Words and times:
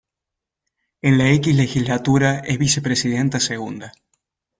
En 1.03 1.19
la 1.19 1.29
X 1.31 1.53
legislatura 1.55 2.39
es 2.39 2.57
Vicepresidenta 2.57 3.39
Segunda. 3.39 3.91